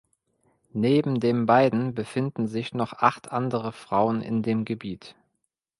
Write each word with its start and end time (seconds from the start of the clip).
Neben 0.73 1.19
den 1.19 1.45
beiden 1.45 1.93
befinden 1.93 2.47
sich 2.47 2.73
noch 2.73 2.93
acht 2.93 3.31
andere 3.31 3.71
Frauen 3.71 4.21
in 4.23 4.41
dem 4.41 4.65
Gebiet. 4.65 5.15